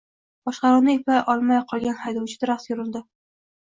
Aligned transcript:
Boshqaruvni 0.47 0.95
eplay 1.01 1.23
olmay 1.35 1.63
qolgan 1.75 2.03
haydovchi 2.03 2.43
daraxtga 2.43 2.79
urildi. 2.83 3.09